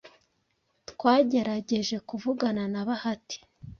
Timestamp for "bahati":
2.87-3.37